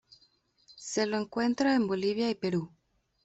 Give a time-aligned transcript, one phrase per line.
[0.77, 2.71] Se lo encuentra en Bolivia y Perú.